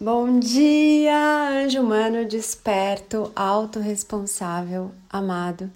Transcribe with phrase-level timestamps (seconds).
[0.00, 5.68] Bom dia, anjo humano desperto, autorresponsável, amado.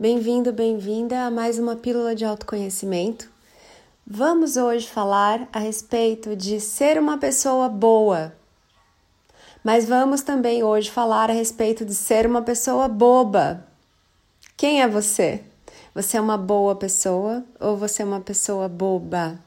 [0.00, 3.30] Bem-vindo, bem-vinda a mais uma pílula de autoconhecimento.
[4.06, 8.32] Vamos hoje falar a respeito de ser uma pessoa boa.
[9.62, 13.62] Mas vamos também hoje falar a respeito de ser uma pessoa boba.
[14.56, 15.44] Quem é você?
[15.94, 19.38] Você é uma boa pessoa ou você é uma pessoa boba?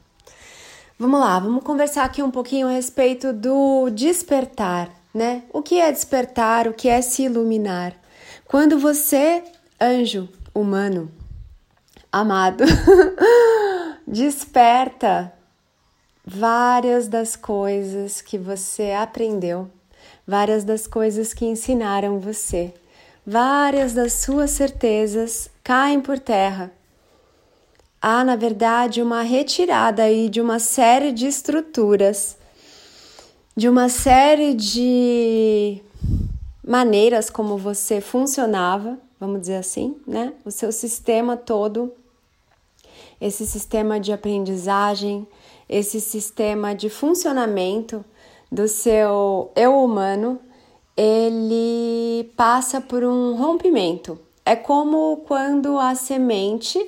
[1.00, 5.44] Vamos lá, vamos conversar aqui um pouquinho a respeito do despertar, né?
[5.50, 6.68] O que é despertar?
[6.68, 7.94] O que é se iluminar?
[8.44, 9.42] Quando você,
[9.80, 11.10] anjo humano,
[12.12, 12.64] amado,
[14.06, 15.32] desperta
[16.22, 19.70] várias das coisas que você aprendeu,
[20.26, 22.74] várias das coisas que ensinaram você,
[23.26, 26.70] várias das suas certezas caem por terra
[28.00, 32.36] há, na verdade, uma retirada aí de uma série de estruturas,
[33.56, 35.82] de uma série de
[36.66, 40.32] maneiras como você funcionava, vamos dizer assim, né?
[40.44, 41.92] O seu sistema todo,
[43.20, 45.26] esse sistema de aprendizagem,
[45.68, 48.04] esse sistema de funcionamento
[48.50, 50.40] do seu eu humano,
[50.96, 54.18] ele passa por um rompimento.
[54.44, 56.78] É como quando a semente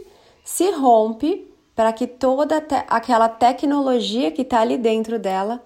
[0.44, 5.62] se rompe para que toda te aquela tecnologia que está ali dentro dela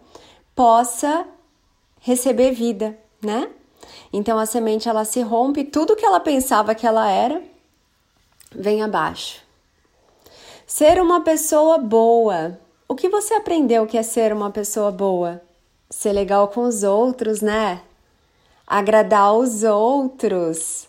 [0.54, 1.26] possa
[2.00, 3.50] receber vida, né?
[4.12, 7.42] Então a semente ela se rompe, tudo que ela pensava que ela era
[8.54, 9.42] vem abaixo.
[10.66, 12.58] Ser uma pessoa boa.
[12.88, 15.42] O que você aprendeu que é ser uma pessoa boa?
[15.90, 17.82] Ser legal com os outros, né?
[18.66, 20.88] Agradar os outros.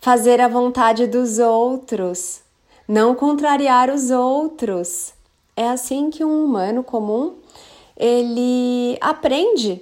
[0.00, 2.42] Fazer a vontade dos outros
[2.90, 5.14] não contrariar os outros.
[5.56, 7.36] É assim que um humano comum
[7.96, 9.80] ele aprende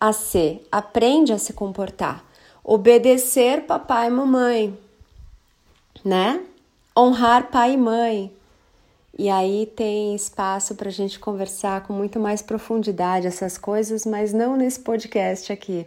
[0.00, 2.24] a ser, aprende a se comportar,
[2.64, 4.78] obedecer papai e mamãe,
[6.02, 6.42] né?
[6.96, 8.32] Honrar pai e mãe.
[9.18, 14.32] E aí tem espaço para a gente conversar com muito mais profundidade essas coisas, mas
[14.32, 15.86] não nesse podcast aqui.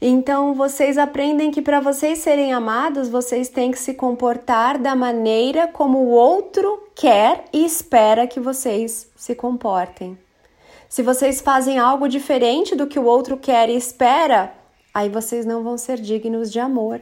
[0.00, 5.66] Então vocês aprendem que para vocês serem amados, vocês têm que se comportar da maneira
[5.68, 10.18] como o outro quer e espera que vocês se comportem.
[10.88, 14.52] Se vocês fazem algo diferente do que o outro quer e espera,
[14.92, 17.00] aí vocês não vão ser dignos de amor.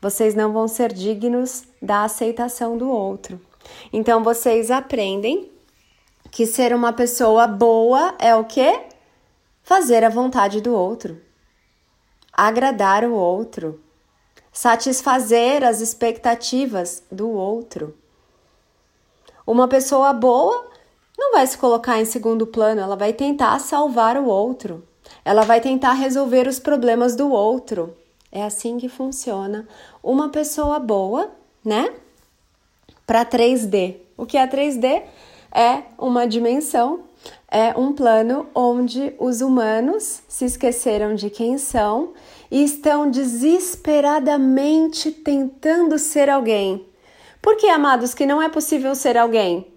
[0.00, 3.40] Vocês não vão ser dignos da aceitação do outro.
[3.92, 5.50] Então vocês aprendem
[6.30, 8.80] que ser uma pessoa boa é o quê?
[9.62, 11.20] Fazer a vontade do outro
[12.36, 13.80] agradar o outro,
[14.52, 17.94] satisfazer as expectativas do outro.
[19.46, 20.68] Uma pessoa boa
[21.16, 24.82] não vai se colocar em segundo plano, ela vai tentar salvar o outro,
[25.24, 27.96] ela vai tentar resolver os problemas do outro.
[28.32, 29.68] É assim que funciona
[30.02, 31.30] uma pessoa boa,
[31.64, 31.94] né?
[33.06, 33.96] Para 3D.
[34.16, 35.02] O que é 3D?
[35.52, 37.04] É uma dimensão,
[37.54, 42.12] é um plano onde os humanos se esqueceram de quem são
[42.50, 46.84] e estão desesperadamente tentando ser alguém.
[47.40, 49.68] Por que, amados, que não é possível ser alguém?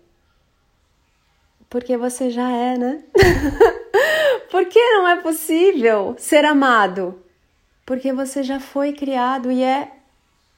[1.69, 3.03] Porque você já é, né?
[4.49, 7.21] Por que não é possível ser amado?
[7.85, 9.91] Porque você já foi criado e é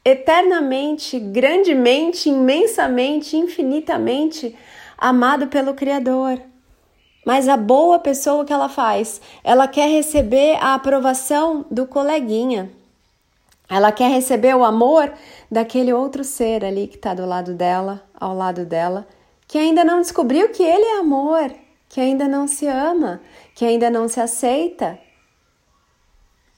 [0.06, 4.56] eternamente, grandemente, imensamente, infinitamente
[4.98, 6.40] amado pelo Criador.
[7.26, 12.72] Mas a boa pessoa que ela faz, ela quer receber a aprovação do coleguinha.
[13.70, 15.14] Ela quer receber o amor
[15.52, 19.08] daquele outro ser ali que está do lado dela, ao lado dela,
[19.48, 21.54] que ainda não descobriu que ele é amor,
[21.88, 23.22] que ainda não se ama,
[23.54, 24.98] que ainda não se aceita,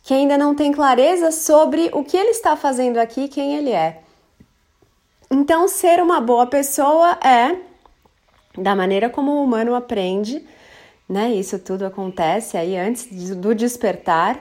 [0.03, 4.01] que ainda não tem clareza sobre o que ele está fazendo aqui, quem ele é.
[5.29, 7.70] Então, ser uma boa pessoa é
[8.57, 10.45] da maneira como o humano aprende,
[11.07, 11.31] né?
[11.31, 14.39] Isso tudo acontece aí antes do despertar.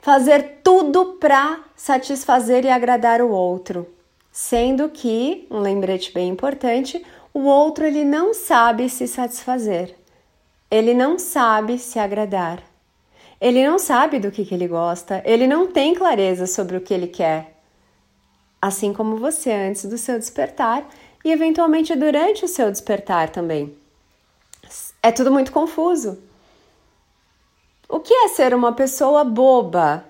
[0.00, 3.86] Fazer tudo para satisfazer e agradar o outro,
[4.30, 9.94] sendo que, um lembrete bem importante, o outro ele não sabe se satisfazer.
[10.70, 12.62] Ele não sabe se agradar.
[13.40, 16.94] Ele não sabe do que, que ele gosta, ele não tem clareza sobre o que
[16.94, 17.54] ele quer.
[18.60, 20.88] Assim como você antes do seu despertar
[21.24, 23.74] e eventualmente durante o seu despertar também.
[25.02, 26.18] É tudo muito confuso.
[27.88, 30.04] O que é ser uma pessoa boba?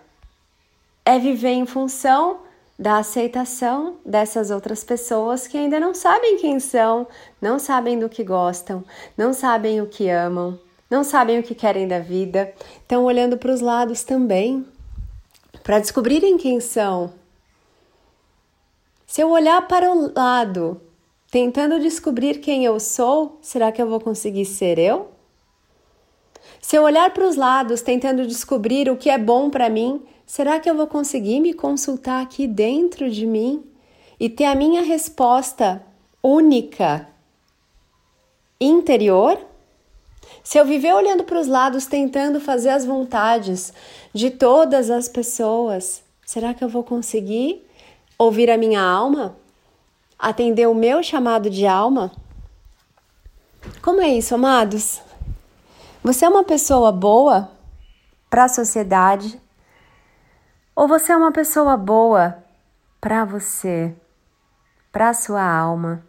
[1.05, 2.40] É viver em função
[2.78, 7.06] da aceitação dessas outras pessoas que ainda não sabem quem são,
[7.40, 8.84] não sabem do que gostam,
[9.16, 10.58] não sabem o que amam,
[10.90, 14.66] não sabem o que querem da vida, estão olhando para os lados também,
[15.62, 17.12] para descobrirem quem são.
[19.06, 20.81] Se eu olhar para o lado,
[21.35, 25.09] tentando descobrir quem eu sou, será que eu vou conseguir ser eu?
[26.63, 30.61] Se eu olhar para os lados tentando descobrir o que é bom para mim, será
[30.61, 33.65] que eu vou conseguir me consultar aqui dentro de mim
[34.21, 35.85] e ter a minha resposta
[36.23, 37.09] única
[38.61, 39.37] interior?
[40.45, 43.73] Se eu viver olhando para os lados tentando fazer as vontades
[44.13, 47.67] de todas as pessoas, será que eu vou conseguir
[48.17, 49.37] ouvir a minha alma?
[50.25, 52.11] Atender o meu chamado de alma?
[53.82, 55.03] Como é isso, amados?
[56.03, 57.50] Você é uma pessoa boa
[58.31, 59.38] para a sociedade
[60.75, 62.43] ou você é uma pessoa boa
[63.03, 63.94] para você,
[64.91, 66.03] para a sua alma,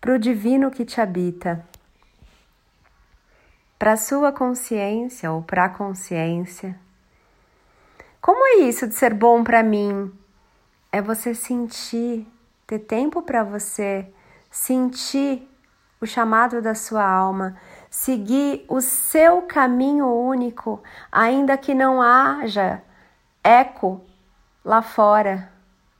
[0.00, 1.66] para o divino que te habita,
[3.76, 6.78] para a sua consciência ou para a consciência?
[8.20, 10.16] Como é isso de ser bom para mim?
[10.92, 12.24] É você sentir,
[12.68, 14.06] ter tempo para você,
[14.50, 15.50] sentir
[15.98, 17.56] o chamado da sua alma,
[17.90, 22.82] seguir o seu caminho único, ainda que não haja
[23.42, 24.02] eco
[24.62, 25.50] lá fora,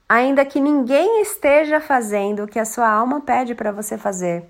[0.07, 4.47] ainda que ninguém esteja fazendo o que a sua alma pede para você fazer.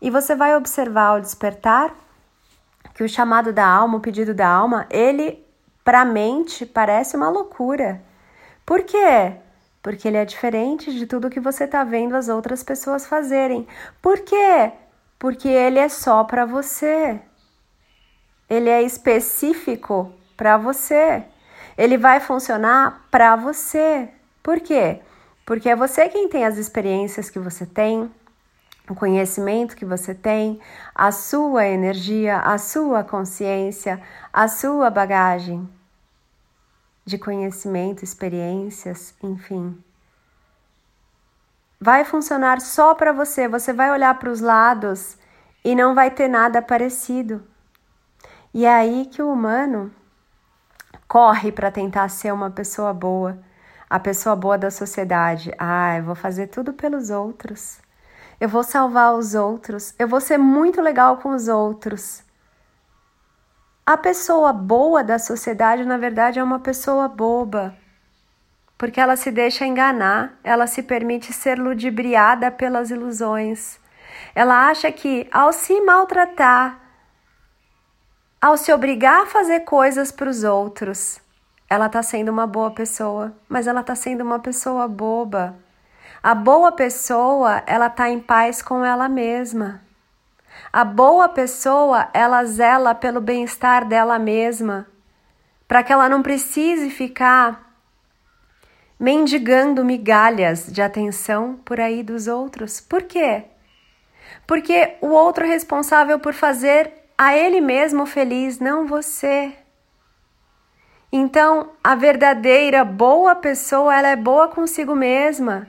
[0.00, 1.92] E você vai observar ao despertar
[2.94, 5.44] que o chamado da alma, o pedido da alma, ele
[5.82, 8.00] para a mente parece uma loucura.
[8.64, 9.40] Por quê?
[9.84, 13.68] Porque ele é diferente de tudo que você está vendo as outras pessoas fazerem.
[14.02, 14.72] Por quê?
[15.24, 17.18] porque ele é só para você.
[18.46, 21.24] Ele é específico para você.
[21.78, 24.10] Ele vai funcionar para você.
[24.42, 25.00] Por quê?
[25.46, 28.10] Porque é você quem tem as experiências que você tem,
[28.86, 30.60] o conhecimento que você tem,
[30.94, 35.66] a sua energia, a sua consciência, a sua bagagem
[37.04, 39.82] de conhecimento, experiências, enfim
[41.84, 43.46] vai funcionar só para você.
[43.46, 45.18] Você vai olhar para os lados
[45.62, 47.44] e não vai ter nada parecido.
[48.54, 49.92] E é aí que o humano
[51.06, 53.38] corre para tentar ser uma pessoa boa,
[53.90, 55.52] a pessoa boa da sociedade.
[55.58, 57.78] Ah, eu vou fazer tudo pelos outros.
[58.40, 59.94] Eu vou salvar os outros.
[59.98, 62.23] Eu vou ser muito legal com os outros.
[63.86, 67.76] A pessoa boa da sociedade, na verdade, é uma pessoa boba
[68.76, 73.78] porque ela se deixa enganar, ela se permite ser ludibriada pelas ilusões.
[74.34, 76.78] Ela acha que ao se maltratar,
[78.40, 81.20] ao se obrigar a fazer coisas para os outros,
[81.70, 85.56] ela está sendo uma boa pessoa, mas ela está sendo uma pessoa boba.
[86.22, 89.80] A boa pessoa, ela está em paz com ela mesma.
[90.72, 94.86] A boa pessoa, ela zela pelo bem-estar dela mesma,
[95.66, 97.64] para que ela não precise ficar
[98.98, 102.80] mendigando migalhas de atenção por aí dos outros.
[102.80, 103.44] Por quê?
[104.46, 109.52] Porque o outro é responsável por fazer a ele mesmo feliz, não você.
[111.12, 115.68] Então, a verdadeira boa pessoa, ela é boa consigo mesma.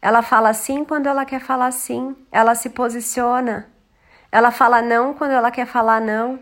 [0.00, 3.68] Ela fala sim quando ela quer falar sim, ela se posiciona.
[4.30, 6.38] Ela fala não quando ela quer falar não.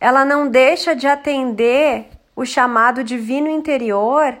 [0.00, 4.38] Ela não deixa de atender o chamado divino interior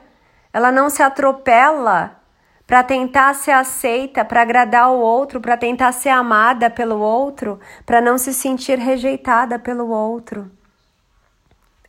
[0.54, 2.22] ela não se atropela
[2.64, 8.00] para tentar ser aceita, para agradar o outro, para tentar ser amada pelo outro, para
[8.00, 10.48] não se sentir rejeitada pelo outro.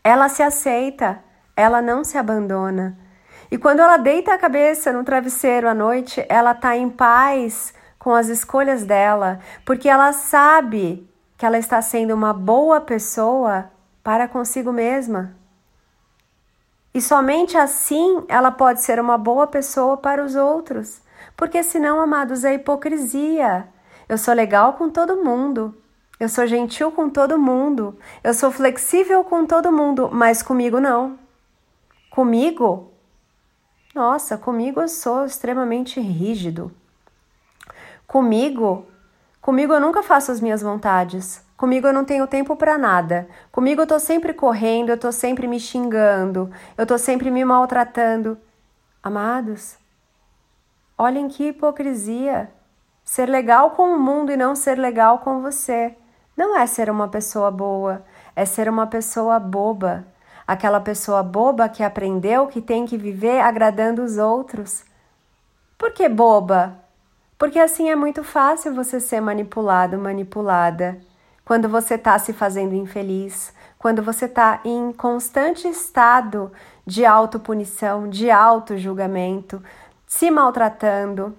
[0.03, 1.23] Ela se aceita,
[1.55, 2.97] ela não se abandona.
[3.51, 7.71] E quando ela deita a cabeça no travesseiro à noite, ela está em paz
[8.05, 13.71] com as escolhas dela, porque ela sabe que ela está sendo uma boa pessoa
[14.03, 15.35] para consigo mesma.
[16.93, 21.01] E somente assim ela pode ser uma boa pessoa para os outros.
[21.35, 23.67] Porque senão, amados, é hipocrisia.
[24.07, 25.75] Eu sou legal com todo mundo.
[26.19, 27.97] Eu sou gentil com todo mundo.
[28.23, 31.17] Eu sou flexível com todo mundo, mas comigo não.
[32.11, 32.91] Comigo?
[33.95, 36.71] Nossa, comigo eu sou extremamente rígido.
[38.07, 38.85] Comigo,
[39.41, 41.43] comigo eu nunca faço as minhas vontades.
[41.57, 43.27] Comigo eu não tenho tempo para nada.
[43.51, 48.37] Comigo eu tô sempre correndo, eu tô sempre me xingando, eu tô sempre me maltratando.
[49.01, 49.77] Amados,
[50.97, 52.51] olhem que hipocrisia.
[53.03, 55.95] Ser legal com o mundo e não ser legal com você.
[56.35, 58.03] Não é ser uma pessoa boa,
[58.35, 60.05] é ser uma pessoa boba.
[60.47, 64.83] Aquela pessoa boba que aprendeu que tem que viver agradando os outros.
[65.77, 66.84] Por que boba?
[67.37, 70.97] Porque assim é muito fácil você ser manipulado, manipulada
[71.45, 76.51] quando você está se fazendo infeliz, quando você está em constante estado
[76.85, 79.61] de autopunição, de auto-julgamento,
[80.07, 81.35] se maltratando,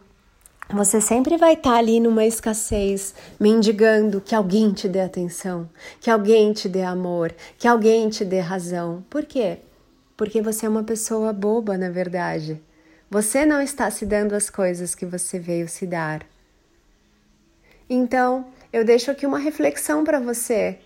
[0.69, 5.69] você sempre vai estar tá ali numa escassez, mendigando que alguém te dê atenção,
[6.01, 9.05] que alguém te dê amor, que alguém te dê razão.
[9.11, 9.59] Por quê?
[10.17, 12.61] Porque você é uma pessoa boba, na verdade.
[13.09, 16.27] Você não está se dando as coisas que você veio se dar.
[17.89, 20.81] Então, eu deixo aqui uma reflexão para você.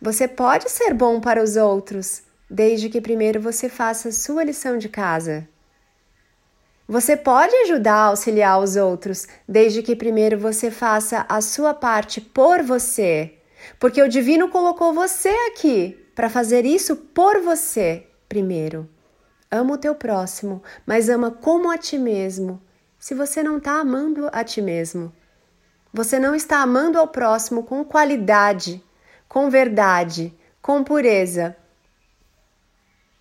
[0.00, 4.76] Você pode ser bom para os outros, desde que primeiro você faça a sua lição
[4.76, 5.48] de casa.
[6.86, 12.62] Você pode ajudar, auxiliar os outros, desde que primeiro você faça a sua parte por
[12.62, 13.34] você.
[13.78, 18.88] Porque o divino colocou você aqui para fazer isso por você primeiro.
[19.50, 22.62] Ama o teu próximo, mas ama como a ti mesmo.
[22.98, 25.12] Se você não está amando a ti mesmo,
[25.92, 28.84] você não está amando ao próximo com qualidade,
[29.28, 31.56] com verdade, com pureza.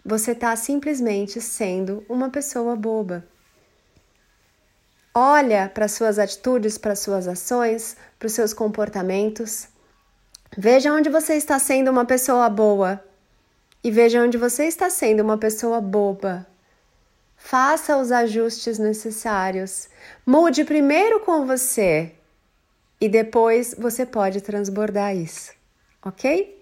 [0.05, 3.25] Você está simplesmente sendo uma pessoa boba.
[5.15, 9.67] Olha para suas atitudes, para suas ações, para os seus comportamentos.
[10.55, 13.03] Veja onde você está sendo uma pessoa boa
[13.83, 16.45] e veja onde você está sendo uma pessoa boba.
[17.35, 19.87] Faça os ajustes necessários.
[20.25, 22.11] Mude primeiro com você
[22.99, 25.53] e depois você pode transbordar isso,
[26.05, 26.59] ok?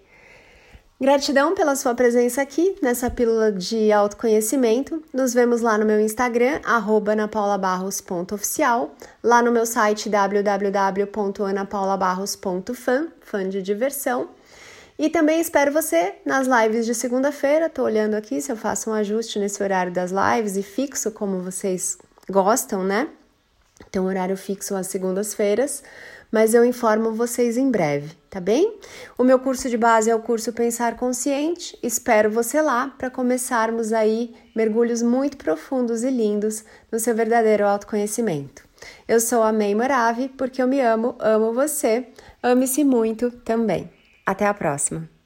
[1.00, 5.00] Gratidão pela sua presença aqui nessa pílula de autoconhecimento.
[5.12, 14.30] Nos vemos lá no meu Instagram, anapaulabarros.oficial, lá no meu site www.anapaulabarros.fan, fã de diversão.
[14.98, 17.68] E também espero você nas lives de segunda-feira.
[17.68, 21.40] Tô olhando aqui se eu faço um ajuste nesse horário das lives e fixo como
[21.40, 21.96] vocês
[22.28, 23.08] gostam, né?
[23.88, 25.82] Então, horário fixo às segundas-feiras
[26.30, 28.78] mas eu informo vocês em breve, tá bem?
[29.16, 31.78] O meu curso de base é o curso Pensar Consciente.
[31.82, 38.62] Espero você lá para começarmos aí mergulhos muito profundos e lindos no seu verdadeiro autoconhecimento.
[39.06, 42.06] Eu sou a May Morave, porque eu me amo, amo você.
[42.42, 43.90] Ame-se muito também.
[44.30, 45.17] Até a próxima!